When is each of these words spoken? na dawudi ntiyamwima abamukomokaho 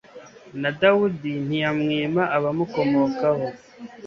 na 0.61 0.69
dawudi 0.79 1.31
ntiyamwima 1.47 2.23
abamukomokaho 2.37 3.47